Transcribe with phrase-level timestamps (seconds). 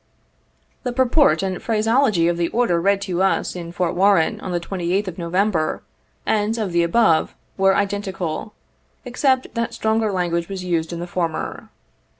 [0.81, 4.59] The purport and phraseology of the order read to us in Fort Warren on the
[4.59, 5.83] 2Sth of November,
[6.25, 8.55] and of the above were identical,
[9.05, 11.69] except that stronger language was used in the former.